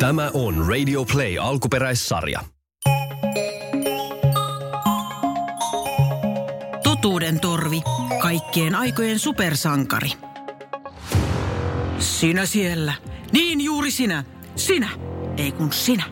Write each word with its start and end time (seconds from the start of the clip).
Tämä 0.00 0.30
on 0.34 0.66
Radio 0.68 1.04
Play 1.04 1.38
alkuperäissarja. 1.38 2.40
Totuuden 6.82 7.40
torvi. 7.40 7.82
Kaikkien 8.22 8.74
aikojen 8.74 9.18
supersankari. 9.18 10.10
Sinä 11.98 12.46
siellä. 12.46 12.94
Niin 13.32 13.60
juuri 13.60 13.90
sinä. 13.90 14.24
Sinä. 14.56 14.88
Ei 15.36 15.52
kun 15.52 15.72
sinä. 15.72 16.04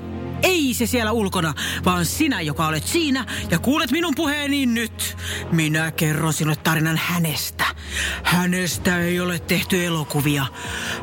Ei 0.42 0.74
se 0.74 0.86
siellä 0.86 1.12
ulkona, 1.12 1.54
vaan 1.84 2.06
sinä, 2.06 2.40
joka 2.40 2.66
olet 2.66 2.84
siinä 2.86 3.26
ja 3.50 3.58
kuulet 3.58 3.90
minun 3.90 4.14
puheeni 4.16 4.66
nyt. 4.66 5.16
Minä 5.52 5.90
kerron 5.90 6.32
sinulle 6.32 6.56
tarinan 6.64 7.00
hänestä. 7.02 7.64
Hänestä 8.22 8.98
ei 8.98 9.20
ole 9.20 9.38
tehty 9.38 9.84
elokuvia. 9.84 10.46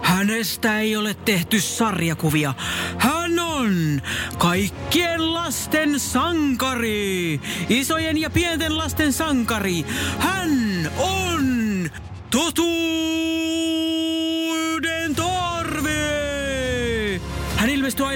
Hänestä 0.01 0.79
ei 0.79 0.95
ole 0.95 1.13
tehty 1.13 1.61
sarjakuvia. 1.61 2.53
Hän 2.97 3.39
on 3.39 4.01
kaikkien 4.37 5.33
lasten 5.33 5.99
sankari. 5.99 7.41
Isojen 7.69 8.17
ja 8.17 8.29
pienten 8.29 8.77
lasten 8.77 9.13
sankari. 9.13 9.85
Hän 10.19 10.51
on 10.97 11.45
totuuden 12.31 13.34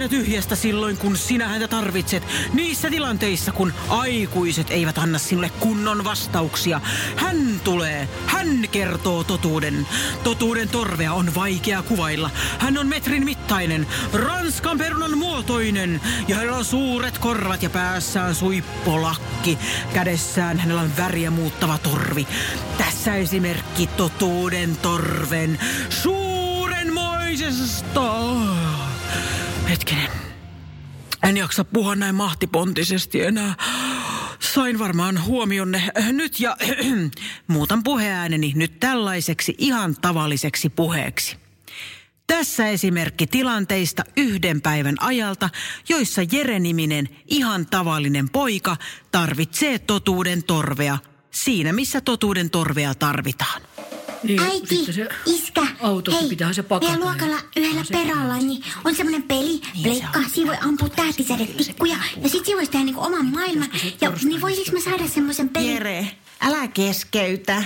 tyhjästä 0.09 0.55
silloin, 0.55 0.97
kun 0.97 1.17
sinä 1.17 1.47
häntä 1.47 1.67
tarvitset. 1.67 2.23
Niissä 2.53 2.89
tilanteissa, 2.89 3.51
kun 3.51 3.73
aikuiset 3.89 4.71
eivät 4.71 4.97
anna 4.97 5.19
sinulle 5.19 5.51
kunnon 5.59 6.03
vastauksia. 6.03 6.81
Hän 7.15 7.61
tulee. 7.63 8.09
Hän 8.25 8.69
kertoo 8.71 9.23
totuuden. 9.23 9.87
Totuuden 10.23 10.69
torvea 10.69 11.13
on 11.13 11.35
vaikea 11.35 11.81
kuvailla. 11.81 12.29
Hän 12.59 12.77
on 12.77 12.87
metrin 12.87 13.25
mittainen, 13.25 13.87
ranskan 14.13 14.77
perunan 14.77 15.17
muotoinen. 15.17 16.01
Ja 16.27 16.35
hänellä 16.35 16.57
on 16.57 16.65
suuret 16.65 17.17
korvat 17.17 17.63
ja 17.63 17.69
päässään 17.69 18.35
suippolakki. 18.35 19.57
Kädessään 19.93 20.59
hänellä 20.59 20.81
on 20.81 20.97
väriä 20.97 21.31
muuttava 21.31 21.77
torvi. 21.77 22.27
Tässä 22.77 23.15
esimerkki 23.15 23.87
totuuden 23.87 24.77
torven 24.77 25.59
suurenmoisesta 25.89 28.88
Hetkinen. 29.69 30.09
En 31.23 31.37
jaksa 31.37 31.63
puhua 31.63 31.95
näin 31.95 32.15
mahtipontisesti 32.15 33.21
enää. 33.21 33.55
Sain 34.39 34.79
varmaan 34.79 35.25
huomionne 35.25 35.91
nyt 36.11 36.39
ja 36.39 36.57
muutan 37.47 37.83
puheääneni 37.83 38.53
nyt 38.55 38.79
tällaiseksi 38.79 39.55
ihan 39.57 39.95
tavalliseksi 40.01 40.69
puheeksi. 40.69 41.37
Tässä 42.27 42.67
esimerkki 42.67 43.27
tilanteista 43.27 44.03
yhden 44.17 44.61
päivän 44.61 44.95
ajalta, 44.99 45.49
joissa 45.89 46.21
Jere-niminen 46.31 47.09
ihan 47.27 47.65
tavallinen 47.65 48.29
poika 48.29 48.77
tarvitsee 49.11 49.79
totuuden 49.79 50.43
torvea 50.43 50.97
siinä, 51.31 51.73
missä 51.73 52.01
totuuden 52.01 52.49
torvea 52.49 52.95
tarvitaan. 52.95 53.61
Niin, 54.23 54.39
Äiti, 54.41 54.93
se 54.93 55.09
iskä, 55.25 55.61
auto, 55.81 56.11
hei, 56.11 56.29
pitäähän 56.29 56.55
se 56.55 56.63
pakata. 56.63 56.91
meidän 56.91 57.09
luokalla 57.09 57.41
yhdellä 57.55 57.79
on 57.79 57.85
se- 57.85 57.93
perällä 57.93 58.37
niin 58.37 58.63
on 58.85 58.95
semmoinen 58.95 59.23
peli, 59.23 59.61
pleikka, 59.83 60.19
siinä 60.33 60.51
voi 60.51 60.57
ampua 60.69 60.89
tähtisädetikkuja 60.89 61.95
ja 62.23 62.29
sit 62.29 62.45
siinä 62.45 62.57
voisi 62.57 62.71
tehdä 62.71 62.85
niinku 62.85 63.01
oman 63.01 63.25
maailman. 63.25 63.69
Ja 64.01 64.11
niin 64.23 64.41
voisiko 64.41 64.71
mä 64.71 64.79
saada 64.79 65.07
semmoisen 65.07 65.49
pelin? 65.49 65.73
Jere, 65.73 66.07
älä 66.41 66.67
keskeytä. 66.67 67.63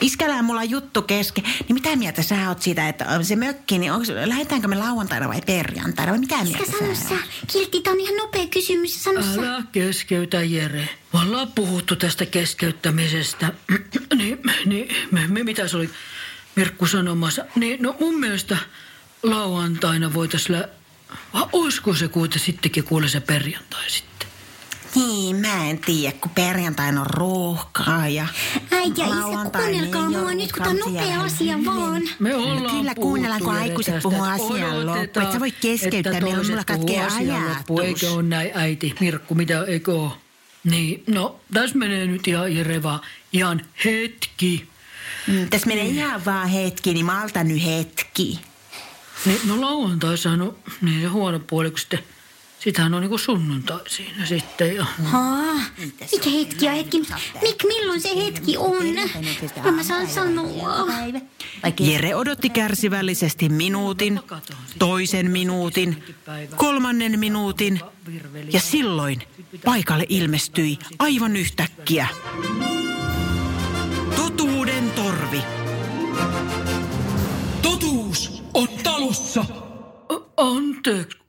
Iskällä 0.00 0.34
on 0.36 0.44
mulla 0.44 0.64
juttu 0.64 1.02
kesken. 1.02 1.44
Niin 1.44 1.74
mitä 1.74 1.96
mieltä 1.96 2.22
sä 2.22 2.48
oot 2.48 2.62
siitä, 2.62 2.88
että 2.88 3.22
se 3.22 3.36
mökki, 3.36 3.78
niin 3.78 3.92
onko, 3.92 4.06
lähdetäänkö 4.24 4.68
me 4.68 4.76
lauantaina 4.76 5.28
vai 5.28 5.40
perjantaina? 5.46 6.12
Vai 6.12 6.18
mitä 6.18 6.44
mieltä 6.44 6.72
sano 6.78 6.94
sä 6.94 7.08
sä. 7.08 7.14
oot? 7.14 7.22
Kiltti, 7.52 7.80
tää 7.80 7.92
on 7.92 8.00
ihan 8.00 8.16
nopea 8.16 8.46
kysymys. 8.46 9.04
Sano 9.04 9.22
sä. 9.22 9.40
Älä 9.40 9.62
keskeytä, 9.72 10.42
Jere. 10.42 10.88
Me 11.12 11.20
ollaan 11.20 11.52
puhuttu 11.52 11.96
tästä 11.96 12.26
keskeyttämisestä. 12.26 13.52
niin, 14.18 14.42
niin 14.64 14.88
me, 15.10 15.26
me, 15.28 15.44
mitä 15.44 15.68
se 15.68 15.76
oli 15.76 15.90
Mirkku 16.56 16.86
sanomassa? 16.86 17.44
Niin, 17.54 17.82
no 17.82 17.96
mun 18.00 18.20
mielestä 18.20 18.56
lauantaina 19.22 20.14
voitaisiin... 20.14 20.58
Lä... 20.58 20.68
Vai 21.34 21.46
olisiko 21.52 21.94
se 21.94 22.08
kuitenkin 22.08 22.46
sittenkin 22.46 22.84
kuule 22.84 23.08
se 23.08 23.20
perjantai 23.20 23.90
sitten? 23.90 24.15
Niin, 24.96 25.36
mä 25.36 25.70
en 25.70 25.78
tiedä, 25.78 26.16
kun 26.20 26.30
perjantaina 26.30 27.00
on 27.00 27.06
ruuhkaa 27.06 28.08
ja... 28.08 28.26
Äiti 28.70 29.00
ja 29.00 29.06
isä, 29.06 29.50
kuunnelkaa 29.50 30.08
niin 30.08 30.18
mua 30.18 30.34
nyt, 30.34 30.52
kun 30.52 30.62
tää 30.62 30.70
on 30.70 30.78
nopea 30.78 31.20
asia 31.20 31.56
vaan. 31.64 32.02
Me 32.18 32.34
ollaan 32.34 32.76
Kyllä 32.76 32.94
kuunnellaan, 32.94 33.42
kun 33.42 33.54
aikuiset 33.54 34.02
puhuu 34.02 34.22
asian 34.22 34.86
loppuun. 34.86 35.26
Et 35.26 35.32
sä 35.32 35.40
voi 35.40 35.50
keskeyttää, 35.50 36.12
että 36.12 36.24
meillä 36.24 36.40
on 36.40 36.46
mulla 36.46 36.64
katkee 36.64 37.06
ajatus. 37.06 37.56
loppuun. 37.56 37.82
Eikö 37.82 38.10
ole 38.10 38.22
näin, 38.22 38.50
äiti? 38.54 38.94
Mirkku, 39.00 39.34
mitä, 39.34 39.64
eikö 39.64 39.94
ole? 39.94 40.12
Niin, 40.64 41.04
no 41.06 41.40
tässä 41.52 41.78
menee 41.78 42.06
nyt 42.06 42.28
ihan 42.28 42.56
Jere 42.56 42.82
vaan 42.82 43.00
ihan 43.32 43.62
hetki. 43.84 44.68
Mm, 45.26 45.48
tässä 45.48 45.66
menee 45.66 45.86
ihan 45.86 46.24
vaan 46.24 46.48
hetki, 46.48 46.94
niin 46.94 47.06
mä 47.06 47.22
altan 47.22 47.48
nyt 47.48 47.64
hetki. 47.64 48.40
Niin, 49.24 49.40
no 49.44 49.60
lauantaisahan 49.60 50.42
on 50.42 50.56
niin 50.82 51.02
se 51.02 51.06
huono 51.06 51.38
puoli, 51.38 51.70
kun 51.70 51.78
sitten, 51.78 51.98
sitähän 52.66 52.94
on 52.94 53.00
niinku 53.00 53.18
sunnuntai 53.18 53.80
siinä 53.88 54.26
sitten. 54.26 54.76
Ja, 54.76 54.84
Haa, 55.04 55.54
mikä 56.12 56.30
hetki 56.30 56.64
ja 56.64 56.72
hetki? 56.72 56.98
Mik, 57.42 57.64
milloin 57.66 58.00
se 58.00 58.16
hetki 58.24 58.56
on? 58.56 58.84
No 59.64 59.72
mä 59.72 59.82
saan 59.82 60.08
sanoa. 60.08 60.86
Jere 61.80 62.14
odotti 62.14 62.50
kärsivällisesti 62.50 63.48
minuutin, 63.48 64.20
toisen 64.78 65.30
minuutin, 65.30 66.04
kolmannen 66.56 67.18
minuutin 67.18 67.80
ja 68.52 68.60
silloin 68.60 69.22
paikalle 69.64 70.06
ilmestyi 70.08 70.78
aivan 70.98 71.36
yhtäkkiä. 71.36 72.08
Totuuden 74.16 74.90
torvi. 74.90 75.42
Totuus 77.62 78.42
on 78.54 78.68
talossa. 78.82 79.44
Anteeksi, 80.36 81.25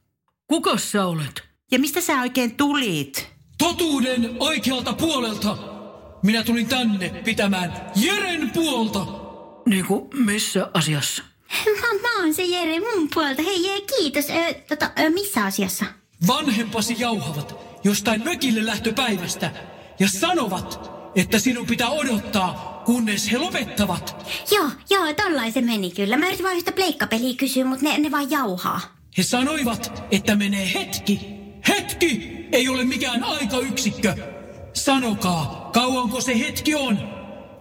kuka 0.48 0.78
sä 0.78 1.06
olet? 1.06 1.44
Ja 1.72 1.80
mistä 1.80 2.02
sä 2.02 2.22
oikein 2.22 2.56
tulit? 2.58 3.28
Totuuden 3.58 4.36
oikealta 4.40 4.94
puolelta. 4.94 5.58
Minä 6.24 6.44
tulin 6.44 6.68
tänne 6.68 7.10
pitämään 7.10 7.74
Jeren 7.96 8.50
puolta. 8.50 9.06
Niinku 9.66 10.10
missä 10.14 10.70
asiassa? 10.74 11.24
Mä, 11.66 11.88
mä 12.02 12.22
oon 12.22 12.34
se 12.34 12.44
Jere 12.44 12.80
mun 12.80 13.10
puolta. 13.14 13.42
Hei, 13.42 13.68
hei 13.68 13.82
kiitos. 13.82 14.26
Ö, 14.30 14.54
tota, 14.54 14.92
ö, 15.00 15.10
missä 15.10 15.46
asiassa? 15.46 15.86
Vanhempasi 16.28 16.96
jauhavat 17.00 17.56
jostain 17.84 18.24
mökille 18.24 18.66
lähtöpäivästä 18.66 19.52
ja 20.00 20.10
sanovat, 20.10 20.92
että 21.16 21.40
sinun 21.40 21.66
pitää 21.68 21.90
odottaa, 21.90 22.82
kunnes 22.86 23.32
he 23.32 23.38
lopettavat. 23.38 24.32
Joo, 24.52 24.70
joo, 24.90 25.14
tollain 25.14 25.54
se 25.54 25.62
meni 25.62 25.92
kyllä. 25.92 26.18
Mä 26.18 26.28
yritin 26.28 26.44
vaan 26.46 26.58
yhtä 26.58 26.72
pleikkapeliä 26.72 27.36
kysyä, 27.38 27.66
mutta 27.66 27.86
ne, 27.86 27.98
ne 27.98 28.12
vaan 28.12 28.32
jauhaa. 28.32 28.97
He 29.18 29.24
sanoivat, 29.24 30.04
että 30.12 30.36
menee 30.36 30.74
hetki. 30.74 31.20
Hetki 31.68 32.38
ei 32.52 32.70
ole 32.70 32.84
mikään 32.84 33.24
aikayksikkö. 33.24 34.16
Sanokaa, 34.74 35.70
kauanko 35.74 36.22
se 36.22 36.40
hetki 36.40 36.76
on. 36.76 36.98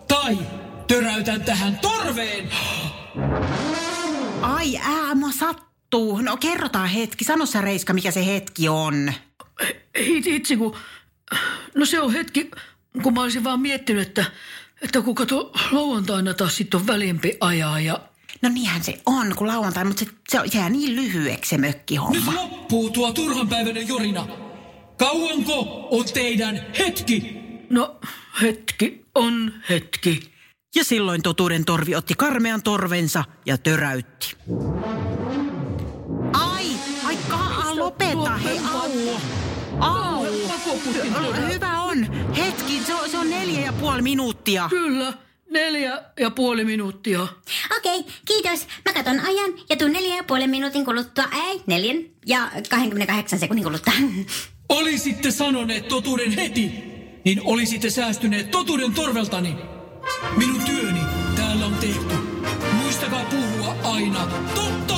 Tai 0.08 0.38
töräytän 0.86 1.42
tähän 1.44 1.78
torveen. 1.78 2.50
Ai 4.42 4.76
ää, 4.76 5.14
mua 5.14 5.32
sattuu. 5.32 6.20
No 6.20 6.36
kerrotaan 6.36 6.88
hetki. 6.88 7.24
Sano 7.24 7.46
sä 7.46 7.60
Reiska, 7.60 7.92
mikä 7.92 8.10
se 8.10 8.26
hetki 8.26 8.68
on. 8.68 9.12
Ei 9.94 10.22
itse 10.26 10.56
kun, 10.56 10.76
no 11.74 11.86
se 11.86 12.00
on 12.00 12.12
hetki, 12.12 12.50
kun 13.02 13.14
mä 13.14 13.22
olisin 13.22 13.44
vaan 13.44 13.60
miettinyt, 13.60 14.08
että, 14.08 14.24
että 14.82 15.02
kun 15.02 15.14
kato 15.14 15.52
lauantaina 15.72 16.34
taas 16.34 16.56
sitten 16.56 16.80
on 16.80 16.86
väliempi 16.86 17.36
ajaa 17.40 17.80
ja 17.80 18.00
No 18.42 18.48
niinhän 18.48 18.84
se 18.84 19.00
on, 19.06 19.34
kun 19.36 19.46
lauantai, 19.46 19.84
mutta 19.84 20.04
se, 20.04 20.10
se 20.28 20.40
on- 20.40 20.48
jää 20.54 20.68
niin 20.70 20.96
lyhyeksi 20.96 21.48
se 21.48 21.56
Nyt 21.56 21.60
mökkihomma. 21.76 22.34
loppuu 22.34 22.90
tuo 22.90 23.12
turhanpäiväinen 23.12 23.88
jorina. 23.88 24.26
Kauanko 24.98 25.88
on 25.90 26.04
teidän 26.14 26.60
hetki? 26.78 27.36
no 27.70 27.96
hetki 28.42 29.04
on 29.14 29.52
hetki. 29.68 30.32
Ja 30.74 30.84
silloin 30.84 31.22
totuuden 31.22 31.64
torvi 31.64 31.94
otti 31.94 32.14
karmean 32.14 32.62
torvensa 32.62 33.24
ja 33.46 33.58
töräytti. 33.58 34.36
Ai, 36.32 36.66
ai 37.06 37.16
kaa, 37.28 37.76
lopeta, 37.76 38.36
hei, 38.36 38.58
au. 38.74 38.90
Au. 39.80 40.24
Hyvä 41.52 41.80
on. 41.82 42.04
Hetki, 42.36 42.80
se 42.86 42.94
on, 42.94 43.10
se 43.10 43.18
on 43.18 43.30
neljä 43.30 43.60
ja 43.60 43.72
puoli 43.72 44.02
minuuttia. 44.02 44.66
Kyllä, 44.70 45.12
neljä 45.56 46.02
ja 46.20 46.30
puoli 46.30 46.64
minuuttia. 46.64 47.26
Okei, 47.76 48.04
kiitos. 48.24 48.66
Mä 48.84 48.92
katon 48.92 49.20
ajan 49.20 49.50
ja 49.68 49.76
tuun 49.76 49.92
neljä 49.92 50.16
ja 50.16 50.24
puolen 50.24 50.50
minuutin 50.50 50.84
kuluttua. 50.84 51.24
Ei, 51.48 51.62
neljän 51.66 51.96
ja 52.26 52.50
28 52.70 53.38
sekunnin 53.38 53.64
kuluttua. 53.64 53.92
Olisitte 54.68 55.30
sanoneet 55.30 55.88
totuuden 55.88 56.32
heti, 56.32 56.70
niin 57.24 57.40
olisitte 57.44 57.90
säästyneet 57.90 58.50
totuuden 58.50 58.92
torveltani. 58.92 59.56
Minun 60.36 60.60
työni 60.60 61.00
täällä 61.36 61.66
on 61.66 61.74
tehty. 61.74 62.14
Muistakaa 62.72 63.24
puhua 63.24 63.76
aina 63.82 64.26
totta! 64.54 64.96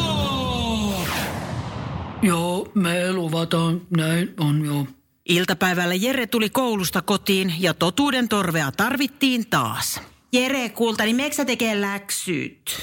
Joo, 2.23 2.69
me 2.75 3.13
luvataan. 3.13 3.81
Näin 3.97 4.35
on 4.41 4.65
joo. 4.65 4.87
Iltapäivällä 5.29 5.95
Jere 5.95 6.27
tuli 6.27 6.51
koulusta 6.51 7.03
kotiin 7.03 7.55
ja 7.59 7.75
totuuden 7.75 8.29
torvea 8.29 8.73
tarvittiin 8.73 9.47
taas. 9.47 10.01
Jere, 10.33 10.69
kultani, 10.69 11.15
meekö 11.15 11.37
sä 11.37 11.45
tekee 11.45 11.81
läksyt? 11.81 12.81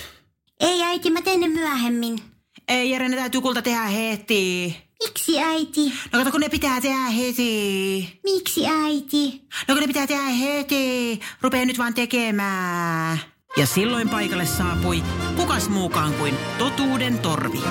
Ei 0.60 0.84
äiti, 0.84 1.10
mä 1.10 1.22
teen 1.22 1.40
ne 1.40 1.48
myöhemmin. 1.48 2.20
Ei 2.68 2.92
Jere, 2.92 3.10
ne 3.10 3.16
täytyy 3.16 3.42
kulta 3.42 3.62
tehdä 3.62 3.84
heti. 3.84 4.76
Miksi 5.04 5.40
äiti? 5.40 5.94
No 6.12 6.20
kato, 6.20 6.32
kun 6.32 6.42
ne 6.42 6.50
pitää 6.50 6.82
tehdä 6.82 7.06
heti. 7.06 8.20
Miksi 8.24 8.68
äiti? 8.68 9.48
No 9.68 9.76
kun 9.76 9.82
ne 9.82 9.88
pitää 9.88 10.08
tehdä 10.08 10.24
heti. 10.24 11.20
Rupee 11.42 11.66
nyt 11.66 11.78
vaan 11.78 11.94
tekemään. 11.94 13.20
Ja 13.58 13.66
silloin 13.66 14.10
paikalle 14.10 14.46
saapui 14.46 15.04
kukas 15.36 15.70
muukaan 15.70 16.14
kuin 16.14 16.36
totuuden 16.58 17.20
torvi. 17.20 17.62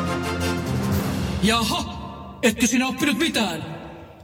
Jaha, 1.42 1.94
etkö 2.42 2.66
sinä 2.66 2.86
oppinut 2.86 3.18
mitään? 3.18 3.64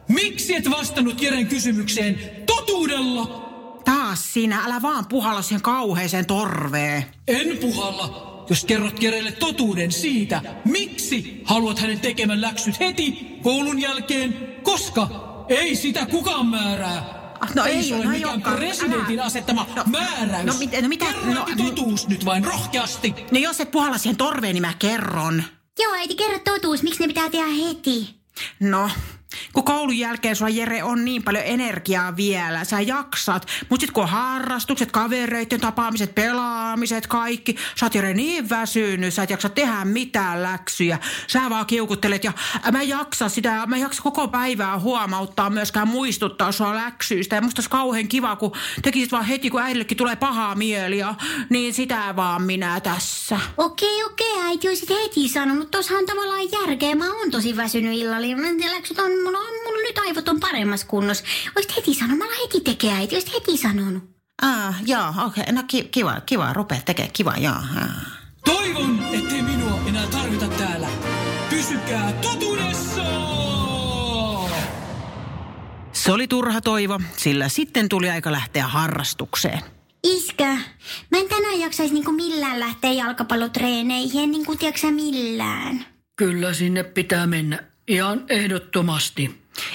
Miksi 0.08 0.54
et 0.54 0.70
vastannut 0.70 1.22
Jeren 1.22 1.46
kysymykseen 1.46 2.20
totuudella? 2.46 3.49
Taas 3.84 4.32
sinä, 4.32 4.62
älä 4.64 4.82
vaan 4.82 5.06
puhalla 5.06 5.42
siihen 5.42 5.62
kauheeseen 5.62 6.26
torveen. 6.26 7.04
En 7.28 7.58
puhalla, 7.58 8.44
jos 8.50 8.64
kerrot 8.64 9.02
Jerelle 9.02 9.32
totuuden 9.32 9.92
siitä, 9.92 10.40
miksi 10.64 11.42
haluat 11.44 11.78
hänen 11.78 12.00
tekemän 12.00 12.40
läksyt 12.40 12.80
heti 12.80 13.38
koulun 13.42 13.78
jälkeen, 13.80 14.56
koska 14.62 15.08
ei 15.48 15.76
sitä 15.76 16.06
kukaan 16.06 16.46
määrää. 16.46 17.20
Ah, 17.40 17.54
no 17.54 17.64
ei, 17.64 17.82
se 17.82 17.94
ole 17.94 18.04
no 18.04 18.10
mikään 18.10 18.38
joka- 18.40 18.50
presidentin 18.56 19.18
älä- 19.18 19.26
asettama 19.26 19.66
no- 19.76 19.84
määräys. 19.86 20.46
no 20.46 20.54
mit- 20.58 20.82
no 20.82 20.88
mitä- 20.88 21.04
Kerro 21.04 21.34
no- 21.34 21.46
äiti 21.48 21.62
totuus 21.62 22.08
nyt 22.08 22.24
vain 22.24 22.44
rohkeasti. 22.44 23.14
No 23.30 23.38
jos 23.38 23.60
et 23.60 23.70
puhalla 23.70 23.98
siihen 23.98 24.16
torveen, 24.16 24.54
niin 24.54 24.62
mä 24.62 24.72
kerron. 24.78 25.42
Joo 25.78 25.92
äiti, 25.94 26.14
kerro 26.14 26.38
totuus, 26.38 26.82
miksi 26.82 27.00
ne 27.02 27.06
pitää 27.06 27.30
tehdä 27.30 27.46
heti? 27.68 28.20
No, 28.60 28.90
kun 29.52 29.64
koulun 29.64 29.98
jälkeen 29.98 30.36
sulla 30.36 30.48
Jere 30.48 30.82
on 30.82 31.04
niin 31.04 31.22
paljon 31.22 31.44
energiaa 31.44 32.16
vielä, 32.16 32.64
sä 32.64 32.80
jaksat. 32.80 33.46
Mut 33.68 33.80
sit 33.80 33.90
kun 33.90 34.02
on 34.02 34.08
harrastukset, 34.08 34.92
kavereiden 34.92 35.60
tapaamiset, 35.60 36.14
pelaamiset, 36.14 37.06
kaikki. 37.06 37.56
Sä 37.80 37.86
oot 37.86 37.94
Jere 37.94 38.14
niin 38.14 38.50
väsynyt, 38.50 39.14
sä 39.14 39.22
et 39.22 39.30
jaksa 39.30 39.48
tehdä 39.48 39.84
mitään 39.84 40.42
läksyjä. 40.42 40.98
Sä 41.26 41.50
vaan 41.50 41.66
kiukuttelet 41.66 42.24
ja 42.24 42.32
mä 42.72 42.82
jaksa 42.82 43.28
sitä, 43.28 43.66
mä 43.66 43.76
jaksa 43.76 44.02
koko 44.02 44.28
päivää 44.28 44.78
huomauttaa 44.78 45.50
myöskään 45.50 45.88
muistuttaa 45.88 46.52
sua 46.52 46.74
läksyistä. 46.74 47.36
Ja 47.36 47.42
musta 47.42 47.60
olisi 47.60 47.70
kauhean 47.70 48.08
kiva, 48.08 48.36
kun 48.36 48.52
tekisit 48.82 49.12
vaan 49.12 49.24
heti, 49.24 49.50
kun 49.50 49.62
äidillekin 49.62 49.96
tulee 49.96 50.16
pahaa 50.16 50.54
mieli 50.54 50.98
ja 50.98 51.14
niin 51.48 51.74
sitä 51.74 52.14
vaan 52.16 52.42
minä 52.42 52.80
tässä. 52.80 53.40
Okei, 53.56 54.04
okei, 54.04 54.40
äiti 54.42 54.68
olisit 54.68 54.90
heti 54.90 55.28
sanonut. 55.28 55.70
Tossahan 55.70 56.00
on 56.00 56.06
tavallaan 56.06 56.52
järkeä. 56.52 56.94
Mä 56.94 57.14
oon 57.14 57.30
tosi 57.30 57.56
väsynyt 57.56 57.98
illalla. 57.98 58.26
Läksyt 58.70 58.98
on, 58.98 59.12
on, 59.26 59.39
mulla 59.64 59.82
nyt 59.82 59.98
aivot 59.98 60.28
on 60.28 60.40
paremmassa 60.40 60.86
kunnossa. 60.86 61.24
Olisit 61.56 61.76
heti 61.76 61.94
sanonut. 61.94 62.18
Mä 62.18 62.24
alan 62.24 62.36
heti 62.42 62.60
tekee 62.60 62.92
äiti. 62.92 63.14
Olisit 63.16 63.34
heti 63.34 63.56
sanonut. 63.56 64.02
Ah, 64.42 64.74
joo, 64.86 65.08
okei. 65.08 65.42
Okay. 65.42 65.54
No 65.54 65.62
ki- 65.68 65.88
kiva, 65.90 66.20
kiva. 66.20 66.52
Rupea 66.52 66.80
tekemään 66.84 67.12
kiva, 67.12 67.34
joo. 67.38 67.54
Ah. 67.54 67.88
Toivon, 68.44 68.98
ettei 69.12 69.42
minua 69.42 69.80
enää 69.88 70.06
tarvita 70.06 70.48
täällä. 70.48 70.88
Pysykää 71.50 72.12
totuudessa! 72.12 73.02
Se 75.92 76.12
oli 76.12 76.28
turha 76.28 76.60
toivo, 76.60 77.00
sillä 77.16 77.48
sitten 77.48 77.88
tuli 77.88 78.10
aika 78.10 78.32
lähteä 78.32 78.66
harrastukseen. 78.66 79.60
Iskä, 80.04 80.46
mä 81.10 81.18
en 81.18 81.28
tänään 81.28 81.60
jaksaisi 81.60 81.94
niinku 81.94 82.12
millään 82.12 82.60
lähteä 82.60 82.92
jalkapallotreeneihin. 82.92 84.22
En 84.22 84.30
niinku, 84.30 84.56
tiedätkö 84.56 84.90
millään. 84.90 85.86
Kyllä 86.16 86.54
sinne 86.54 86.84
pitää 86.84 87.26
mennä. 87.26 87.69
Ihan 87.90 88.24
ehdottomasti. 88.28 89.30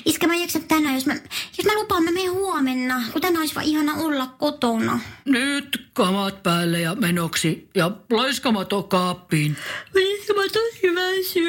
Iskä, 0.06 0.28
mä 0.28 0.34
en 0.34 0.42
jaksa 0.42 0.60
tänään. 0.60 0.96
Jos 0.96 1.06
mä, 1.06 1.14
jos 1.58 1.66
mä 1.66 1.76
lupaan, 1.76 2.04
mä 2.04 2.12
menen 2.12 2.32
huomenna. 2.32 3.04
Kun 3.12 3.22
tänään 3.22 3.40
olisi 3.40 3.56
vaan 3.56 3.66
ihana 3.66 3.94
olla 3.94 4.28
kotona. 4.28 5.00
Nyt 5.26 5.90
kamat 5.94 6.44
päälle 6.44 6.80
ja 6.80 6.96
menoksi 6.96 7.70
ja 7.76 7.92
laiskamato 8.12 8.84
kaappiin. 8.84 9.58
Iskä, 9.96 10.34
mä 10.34 10.42
tosi. 10.42 11.42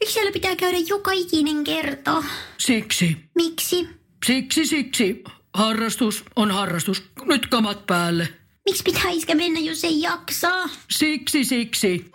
Miksi 0.00 0.14
siellä 0.14 0.32
pitää 0.32 0.56
käydä 0.56 0.78
joka 0.86 1.12
ikinen 1.12 1.64
kerta? 1.64 2.22
Siksi, 2.58 3.16
Miksi? 3.34 3.88
siksi, 4.26 4.66
siksi. 4.66 5.24
Harrastus 5.54 6.24
on 6.36 6.50
harrastus. 6.50 7.02
Nyt 7.24 7.46
kamat 7.46 7.86
päälle. 7.86 8.28
Miksi 8.68 8.82
pitää 8.82 9.10
iskä 9.10 9.34
mennä, 9.34 9.60
jos 9.60 9.84
ei 9.84 10.00
jaksaa? 10.00 10.68
Siksi, 10.90 11.44
siksi. 11.44 12.10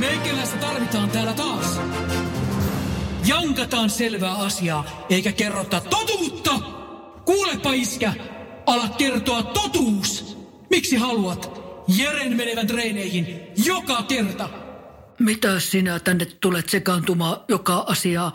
Meikäläistä 0.00 0.56
tarvitaan 0.56 1.10
täällä 1.10 1.32
taas. 1.32 1.80
Jankataan 3.26 3.90
selvää 3.90 4.34
asiaa, 4.34 5.06
eikä 5.10 5.32
kerrota 5.32 5.80
totuutta. 5.80 6.50
Kuulepa 7.24 7.72
iskä, 7.72 8.12
ala 8.66 8.88
kertoa 8.88 9.42
totuus. 9.42 10.36
Miksi 10.70 10.96
haluat 10.96 11.60
Jeren 11.88 12.36
menevän 12.36 12.66
treeneihin 12.66 13.40
joka 13.64 14.02
kerta? 14.02 14.48
Mitä 15.18 15.60
sinä 15.60 15.98
tänne 15.98 16.24
tulet 16.24 16.68
sekaantumaan 16.68 17.36
joka 17.48 17.84
asiaa? 17.88 18.32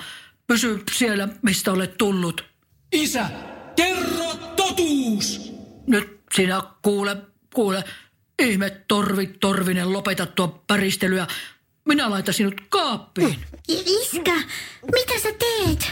Pysy 0.47 0.83
siellä, 0.91 1.27
mistä 1.41 1.71
olet 1.71 1.97
tullut. 1.97 2.45
Isä, 2.91 3.25
kerro 3.75 4.33
totuus! 4.55 5.53
Nyt 5.87 6.19
sinä 6.35 6.63
kuule, 6.81 7.17
kuule. 7.55 7.83
Ihme 8.39 8.69
torvi, 8.87 9.27
torvinen, 9.27 9.93
lopeta 9.93 10.25
tuo 10.25 10.63
päristelyä. 10.67 11.27
Minä 11.87 12.09
laitan 12.09 12.33
sinut 12.33 12.61
kaappiin. 12.69 13.35
I- 13.69 13.83
Iskä, 14.01 14.35
mitä 14.95 15.19
sä 15.23 15.29
teet? 15.39 15.91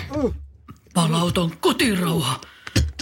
Palauton 0.94 1.58
kotirauha. 1.58 2.42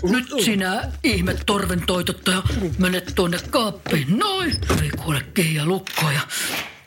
Nyt 0.04 0.26
sinä 0.46 0.92
ihme 1.04 1.36
torven 1.46 1.84
toitottaja 1.88 2.44
menet 2.78 3.12
tuonne 3.16 3.38
kaappiin. 3.50 4.20
Noin. 4.20 4.52
Ei 4.84 4.90
kuule 5.04 5.22
kiinni 5.34 5.66
lukkoja. 5.66 6.22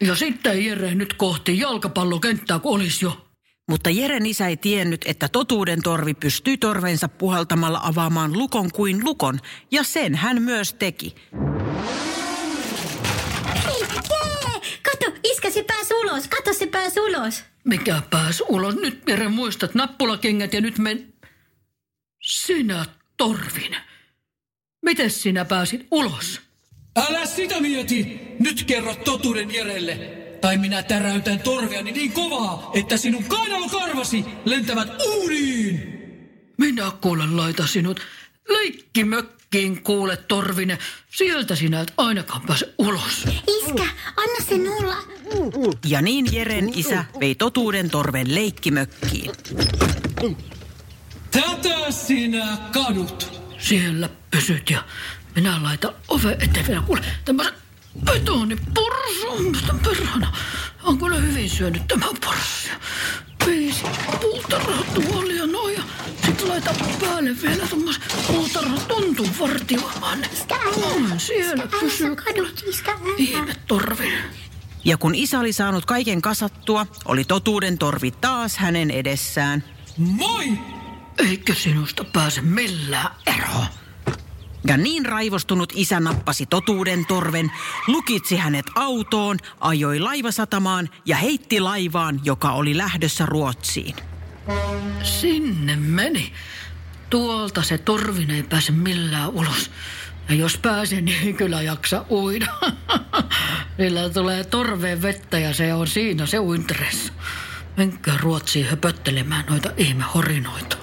Ja 0.00 0.14
sitten 0.14 0.64
Jere 0.64 0.94
nyt 0.94 1.12
kohti 1.14 1.58
jalkapallokenttää, 1.58 2.58
kun 2.58 2.74
olisi 2.74 3.04
jo. 3.04 3.26
Mutta 3.70 3.90
Jeren 3.90 4.26
isä 4.26 4.48
ei 4.48 4.56
tiennyt, 4.56 5.04
että 5.06 5.28
totuuden 5.28 5.82
torvi 5.82 6.14
pystyy 6.14 6.56
torvensa 6.56 7.08
puhaltamalla 7.08 7.80
avaamaan 7.82 8.32
lukon 8.32 8.70
kuin 8.72 9.04
lukon, 9.04 9.38
ja 9.70 9.82
sen 9.82 10.14
hän 10.14 10.42
myös 10.42 10.74
teki. 10.74 11.14
Iskä 15.48 15.60
se 15.60 15.64
pääsi 15.64 15.94
ulos. 15.94 16.28
Kato, 16.28 16.52
se 16.52 16.66
pääsi 16.66 17.00
ulos. 17.00 17.44
Mikä 17.64 18.02
pääs 18.10 18.42
ulos? 18.48 18.74
Nyt 18.74 19.02
Jere 19.08 19.28
muistat 19.28 19.74
nappulakengät 19.74 20.52
ja 20.52 20.60
nyt 20.60 20.78
men... 20.78 21.14
Sinä 22.22 22.86
Torvin. 23.16 23.76
Miten 24.82 25.10
sinä 25.10 25.44
pääsit 25.44 25.86
ulos? 25.90 26.40
Älä 26.96 27.26
sitä 27.26 27.60
mieti! 27.60 28.20
Nyt 28.40 28.64
kerro 28.64 28.94
totuuden 28.94 29.54
Jerelle. 29.54 29.94
Tai 30.40 30.58
minä 30.58 30.82
täräytän 30.82 31.38
torveani 31.40 31.92
niin 31.92 32.12
kovaa, 32.12 32.70
että 32.74 32.96
sinun 32.96 33.24
kainalokarvasi 33.24 34.24
lentävät 34.44 34.88
uuniin! 35.06 35.94
Minä 36.58 36.92
kuule 37.00 37.26
laita 37.26 37.66
sinut 37.66 38.00
leikkimökkiin 38.48 39.43
kuule 39.84 40.16
Torvinen. 40.16 40.78
Sieltä 41.10 41.56
sinä 41.56 41.80
et 41.80 41.92
ainakaan 41.96 42.42
pääse 42.42 42.74
ulos. 42.78 43.24
Iskä, 43.48 43.84
anna 44.16 44.44
sen 44.48 44.68
olla. 44.68 44.96
Ja 45.86 46.02
niin 46.02 46.32
Jeren 46.32 46.78
isä 46.78 47.04
vei 47.20 47.34
totuuden 47.34 47.90
torven 47.90 48.34
leikkimökkiin. 48.34 49.30
Tätä 51.30 51.90
sinä 51.90 52.58
kadut. 52.72 53.40
Siellä 53.58 54.08
pysyt 54.30 54.70
ja 54.70 54.84
minä 55.34 55.62
laitan 55.62 55.94
ove 56.08 56.32
eteen 56.32 56.66
vielä. 56.66 56.82
Kuule, 56.82 57.00
tämmöisen 57.24 57.54
betonipursun. 58.04 59.50
Mistä 59.50 59.74
perhana? 59.84 60.36
On 60.82 60.98
kyllä 60.98 61.16
hyvin 61.16 61.50
syönyt 61.50 61.88
tämä 61.88 62.06
porssi. 62.24 62.68
Viisi 63.46 63.84
puutarhatuolia 64.20 65.46
noin 65.46 65.74
ja 65.74 65.82
sit 65.82 65.83
laita 66.48 66.74
päälle 67.00 67.30
vielä 67.42 67.66
tommosen 67.66 68.02
puutarhatuntun 68.26 69.28
vartioimaan. 69.40 70.18
On 70.74 71.20
siellä 71.20 71.62
älä. 71.62 72.48
Ihme 73.16 73.54
torvi. 73.66 74.12
Ja 74.84 74.96
kun 74.96 75.14
isä 75.14 75.40
oli 75.40 75.52
saanut 75.52 75.86
kaiken 75.86 76.22
kasattua, 76.22 76.86
oli 77.04 77.24
totuuden 77.24 77.78
torvi 77.78 78.10
taas 78.10 78.56
hänen 78.56 78.90
edessään. 78.90 79.64
Moi! 79.98 80.44
Eikö 81.18 81.54
sinusta 81.54 82.04
pääse 82.04 82.40
millään 82.40 83.14
eroon? 83.26 83.66
Ja 84.66 84.76
niin 84.76 85.06
raivostunut 85.06 85.72
isä 85.76 86.00
nappasi 86.00 86.46
totuuden 86.46 87.06
torven, 87.06 87.52
lukitsi 87.86 88.36
hänet 88.36 88.66
autoon, 88.74 89.38
ajoi 89.60 90.00
laivasatamaan 90.00 90.88
ja 91.06 91.16
heitti 91.16 91.60
laivaan, 91.60 92.20
joka 92.24 92.52
oli 92.52 92.76
lähdössä 92.76 93.26
Ruotsiin. 93.26 93.94
Sinne 95.02 95.76
meni. 95.76 96.32
Tuolta 97.10 97.62
se 97.62 97.78
torvin 97.78 98.30
ei 98.30 98.42
pääse 98.42 98.72
millään 98.72 99.30
ulos. 99.30 99.70
Ja 100.28 100.34
jos 100.34 100.58
pääsen, 100.58 101.04
niin 101.04 101.36
kyllä 101.36 101.62
jaksa 101.62 102.04
uida. 102.10 102.46
Sillä 103.78 104.10
tulee 104.10 104.44
torveen 104.44 105.02
vettä 105.02 105.38
ja 105.38 105.54
se 105.54 105.74
on 105.74 105.86
siinä 105.86 106.26
se 106.26 106.38
uinteres. 106.38 107.12
Menkää 107.76 108.18
Ruotsiin 108.20 108.66
höpöttelemään 108.66 109.44
noita 109.50 109.70
ihmehorinoita. 109.76 110.76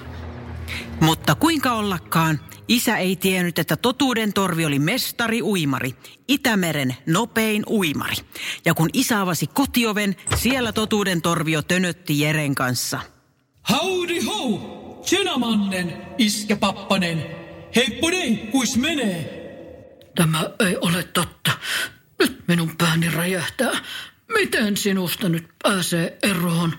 Mutta 1.00 1.34
kuinka 1.34 1.72
ollakaan, 1.72 2.40
isä 2.68 2.96
ei 2.96 3.16
tiennyt, 3.16 3.58
että 3.58 3.76
totuuden 3.76 4.32
torvi 4.32 4.66
oli 4.66 4.78
mestari 4.78 5.42
uimari, 5.42 5.94
Itämeren 6.28 6.96
nopein 7.06 7.62
uimari. 7.66 8.14
Ja 8.64 8.74
kun 8.74 8.90
isä 8.92 9.20
avasi 9.20 9.46
kotioven, 9.46 10.16
siellä 10.36 10.72
totuuden 10.72 11.22
torvio 11.22 11.62
tönötti 11.62 12.20
Jeren 12.20 12.54
kanssa. 12.54 13.00
Howdy 13.72 14.20
ho! 14.20 14.58
Tjena 15.08 15.38
mannen, 15.38 16.06
iskä 16.18 16.56
pappanen. 16.56 17.26
Heippo 17.76 18.10
dei, 18.10 18.36
kuis 18.36 18.76
menee? 18.76 19.42
Tämä 20.14 20.44
ei 20.60 20.76
ole 20.76 21.02
totta. 21.02 21.52
Nyt 22.18 22.48
minun 22.48 22.76
pääni 22.76 23.08
räjähtää. 23.10 23.72
Miten 24.34 24.76
sinusta 24.76 25.28
nyt 25.28 25.48
pääsee 25.62 26.18
eroon? 26.22 26.72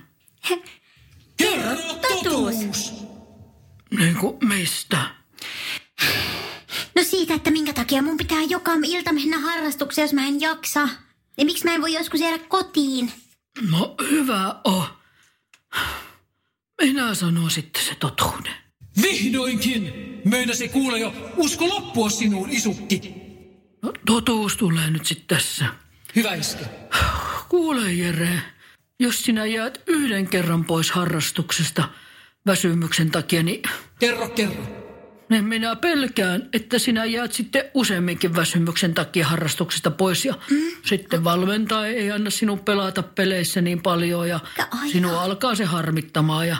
Kerro 1.37 1.93
totuus. 2.01 2.55
totuus! 2.55 2.93
Niin 3.97 4.15
kuin 4.15 4.37
mistä? 4.47 4.97
No 6.95 7.03
siitä, 7.03 7.33
että 7.33 7.51
minkä 7.51 7.73
takia 7.73 8.01
mun 8.01 8.17
pitää 8.17 8.41
joka 8.41 8.71
ilta 8.85 9.13
mennä 9.13 9.39
harrastukseen, 9.39 10.05
jos 10.05 10.13
mä 10.13 10.27
en 10.27 10.41
jaksa. 10.41 10.89
Ja 11.37 11.45
miksi 11.45 11.65
mä 11.65 11.75
en 11.75 11.81
voi 11.81 11.93
joskus 11.93 12.19
jäädä 12.19 12.39
kotiin? 12.39 13.11
No 13.69 13.95
hyvä 14.09 14.55
on. 14.63 14.85
Minä 16.81 17.13
sanon 17.15 17.51
sitten 17.51 17.83
se 17.83 17.95
totuuden. 17.95 18.53
Vihdoinkin! 19.01 19.93
Meinasi 20.25 20.69
kuule 20.69 20.99
jo 20.99 21.13
usko 21.37 21.67
loppua 21.67 22.09
sinuun, 22.09 22.49
isukki. 22.49 23.13
No, 23.81 23.93
totuus 24.05 24.57
tulee 24.57 24.89
nyt 24.89 25.05
sitten 25.05 25.37
tässä. 25.37 25.65
Hyvä 26.15 26.33
iskä. 26.33 26.65
Kuule 27.49 27.93
Jere, 27.93 28.41
jos 28.99 29.23
sinä 29.23 29.45
jäät 29.45 29.81
yhden 29.87 30.27
kerran 30.27 30.65
pois 30.65 30.91
harrastuksesta 30.91 31.89
väsymyksen 32.45 33.11
takia, 33.11 33.43
niin, 33.43 33.61
Kerro, 33.99 34.29
kerro. 34.29 34.82
Niin 35.33 35.45
minä 35.45 35.75
pelkään, 35.75 36.49
että 36.53 36.79
sinä 36.79 37.05
jäät 37.05 37.33
sitten 37.33 37.63
useamminkin 37.73 38.35
väsymyksen 38.35 38.93
takia 38.93 39.27
harrastuksesta 39.27 39.91
pois. 39.91 40.25
Ja 40.25 40.33
mm. 40.49 40.57
sitten 40.85 41.23
valmentaja 41.23 41.85
ei 41.85 42.11
anna 42.11 42.29
sinun 42.29 42.59
pelata 42.59 43.03
peleissä 43.03 43.61
niin 43.61 43.81
paljon 43.81 44.29
ja 44.29 44.39
Ai 44.81 44.89
sinua 44.89 45.23
alkaa 45.23 45.55
se 45.55 45.65
harmittamaan. 45.65 46.47
Ja 46.47 46.57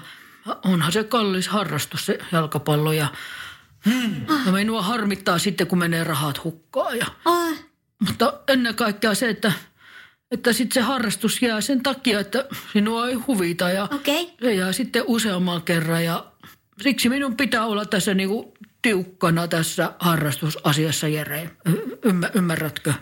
onhan 0.65 0.91
se 0.91 1.03
kallis 1.03 1.47
harrastus 1.47 2.05
se 2.05 2.17
jalkapallo 2.31 2.91
ja, 2.91 3.07
hmm, 3.85 4.25
ja 4.45 4.51
minua 4.51 4.81
harmittaa 4.81 5.39
sitten, 5.39 5.67
kun 5.67 5.77
menee 5.77 6.03
rahat 6.03 6.43
hukkaan. 6.43 6.97
Ja, 6.97 7.05
Oh, 7.25 7.53
mutta 7.99 8.39
ennen 8.47 8.75
kaikkea 8.75 9.15
se, 9.15 9.29
että, 9.29 9.51
että 10.31 10.53
sitten 10.53 10.73
se 10.73 10.87
harrastus 10.87 11.41
jää 11.41 11.61
sen 11.61 11.83
takia, 11.83 12.19
että 12.19 12.45
sinua 12.73 13.07
ei 13.07 13.13
huvita 13.13 13.69
ja 13.69 13.87
Okei. 13.91 14.33
se 14.41 14.53
jää 14.53 14.71
sitten 14.71 15.03
useamman 15.07 15.61
kerran 15.61 16.03
ja 16.03 16.25
siksi 16.81 17.09
minun 17.09 17.37
pitää 17.37 17.65
olla 17.65 17.85
tässä 17.85 18.13
niinku 18.13 18.52
tiukkana 18.83 19.47
tässä 19.47 19.93
harrastusasiassa, 19.99 21.07
Jere. 21.07 21.49
Y- 21.65 21.99
ymmär, 22.05 22.31
ymmärrätkö? 22.33 22.93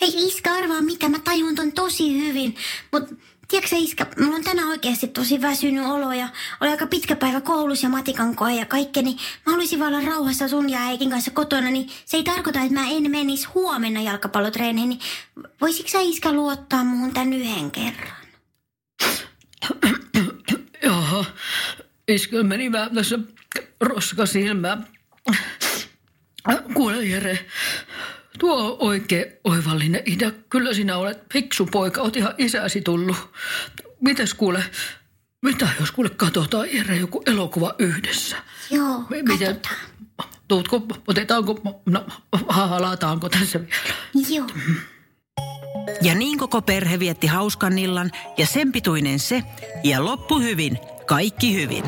hei 0.00 0.26
Iska, 0.26 0.50
arvaa 0.50 0.80
mitä, 0.82 1.08
mä 1.08 1.18
tajun 1.18 1.54
ton 1.54 1.72
tosi 1.72 2.26
hyvin. 2.26 2.56
Mut 2.92 3.08
tiedätkö 3.48 3.68
sä, 3.70 3.76
Iska, 3.76 4.06
mulla 4.20 4.36
on 4.36 4.44
tänään 4.44 4.68
oikeasti 4.68 5.08
tosi 5.08 5.40
väsynyt 5.40 5.86
olo 5.86 6.12
ja 6.12 6.28
oli 6.60 6.70
aika 6.70 6.86
pitkä 6.86 7.16
päivä 7.16 7.40
koulussa 7.40 7.86
ja 7.86 7.90
matikan 7.90 8.36
koe 8.36 8.54
ja 8.54 8.66
kaikkea, 8.66 9.02
niin 9.02 9.16
mä 9.46 9.52
haluaisin 9.52 9.78
vaan 9.78 9.94
olla 9.94 10.06
rauhassa 10.06 10.48
sun 10.48 10.70
ja 10.70 10.80
äikin 10.80 11.10
kanssa 11.10 11.30
kotona, 11.30 11.70
niin 11.70 11.88
se 12.04 12.16
ei 12.16 12.22
tarkoita, 12.22 12.60
että 12.60 12.74
mä 12.74 12.88
en 12.90 13.10
menisi 13.10 13.48
huomenna 13.54 14.00
jalkapallotreeneihin, 14.00 14.88
niin 14.88 15.00
voisitko 15.60 15.88
sä 15.88 16.00
Iska 16.00 16.32
luottaa 16.32 16.84
muun 16.84 17.14
tän 17.14 17.32
yhden 17.32 17.70
kerran? 17.70 18.18
Joo, 20.82 21.24
iskel 22.08 22.42
meni 22.42 22.72
vähän 22.72 22.94
tässä 22.94 23.18
roska 23.80 24.26
silmää. 24.26 24.82
Kuule 26.74 27.04
Jere, 27.04 27.46
tuo 28.38 28.64
on 28.72 28.76
oikein 28.78 29.26
oivallinen 29.44 30.02
idea. 30.06 30.30
Kyllä 30.50 30.74
sinä 30.74 30.96
olet 30.96 31.18
fiksu 31.32 31.66
poika, 31.66 32.00
oot 32.00 32.16
ihan 32.16 32.34
isäsi 32.38 32.80
tullut. 32.80 33.16
Mites 34.00 34.34
kuule, 34.34 34.64
mitä 35.42 35.68
jos 35.80 35.90
kuule 35.90 36.10
katsotaan 36.10 36.68
Jere 36.72 36.96
joku 36.96 37.22
elokuva 37.26 37.74
yhdessä? 37.78 38.36
Joo, 38.70 38.98
Mi- 39.10 39.22
miten- 39.22 39.54
katsotaan. 39.54 39.88
Tuutko, 40.48 40.82
otetaanko, 41.06 41.60
no, 41.86 42.06
halataanko 42.48 43.28
tässä 43.28 43.60
vielä? 43.60 43.96
Joo. 44.28 44.46
Ja 46.02 46.14
niin 46.14 46.38
koko 46.38 46.62
perhe 46.62 46.98
vietti 46.98 47.26
hauskan 47.26 47.78
illan 47.78 48.10
ja 48.38 48.46
sen 48.46 48.72
pituinen 48.72 49.18
se 49.18 49.42
ja 49.84 50.04
loppu 50.04 50.38
hyvin, 50.38 50.78
kaikki 51.06 51.54
hyvin. 51.62 51.84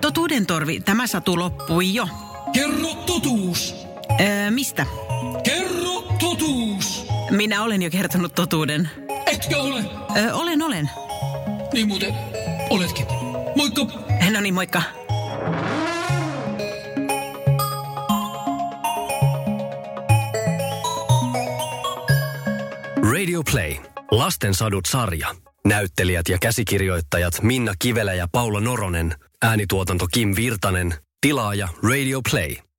Totuuden 0.00 0.46
torvi, 0.46 0.80
tämä 0.80 1.06
satu 1.06 1.38
loppui 1.38 1.94
jo. 1.94 2.08
Kerro 2.52 2.94
totuus! 3.06 3.74
Öö, 4.20 4.50
mistä? 4.50 4.86
Kerro 5.44 6.02
totuus! 6.20 7.06
Minä 7.30 7.62
olen 7.62 7.82
jo 7.82 7.90
kertonut 7.90 8.34
totuuden. 8.34 8.90
Etkö 9.26 9.56
ole? 9.58 9.84
Öö, 10.16 10.34
olen, 10.34 10.62
olen. 10.62 10.90
Niin 11.72 11.88
muuten, 11.88 12.14
oletkin. 12.70 13.06
Moikka! 13.56 13.82
No 14.30 14.40
niin, 14.40 14.54
moikka. 14.54 14.82
Radio 23.12 23.42
Play. 23.52 23.76
Lasten 24.10 24.54
sadut 24.54 24.86
sarja. 24.86 25.34
Näyttelijät 25.66 26.28
ja 26.28 26.38
käsikirjoittajat 26.38 27.42
Minna 27.42 27.74
Kivelä 27.78 28.14
ja 28.14 28.28
Paula 28.32 28.60
Noronen. 28.60 29.14
Äänituotanto 29.42 30.06
Kim 30.12 30.36
Virtanen. 30.36 30.94
Tilaaja 31.20 31.68
Radio 31.82 32.20
Play. 32.22 32.69